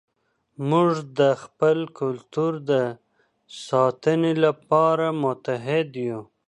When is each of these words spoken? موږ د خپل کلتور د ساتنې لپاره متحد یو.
موږ 0.69 0.91
د 1.19 1.21
خپل 1.43 1.77
کلتور 1.99 2.51
د 2.69 2.71
ساتنې 3.65 4.33
لپاره 4.45 5.05
متحد 5.23 5.89
یو. 6.07 6.21